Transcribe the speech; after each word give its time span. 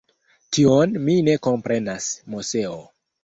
Tion 0.57 0.95
mi 1.09 1.17
ne 1.27 1.35
komprenas, 1.49 2.09
Moseo. 2.37 2.75